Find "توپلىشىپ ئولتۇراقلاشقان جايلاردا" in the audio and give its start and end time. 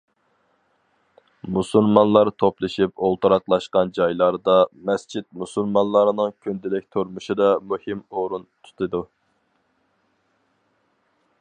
2.43-4.55